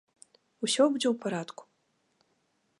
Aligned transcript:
Усё 0.67 0.83
будзе 0.95 1.07
ў 1.09 1.15
парадку. 1.27 1.63